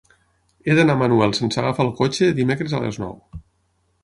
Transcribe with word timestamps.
He 0.69 0.75
d'anar 0.79 0.95
a 0.97 1.01
Manuel 1.01 1.35
sense 1.41 1.61
agafar 1.65 1.87
el 1.89 1.93
cotxe 2.01 2.31
dimecres 2.41 2.75
a 2.79 2.85
les 2.87 2.99
nou. 3.05 3.15